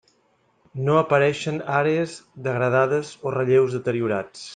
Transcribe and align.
No 0.85 0.95
apareixen 1.01 1.59
àrees 1.79 2.15
degradades 2.47 3.13
o 3.31 3.35
relleus 3.37 3.77
deteriorats. 3.79 4.49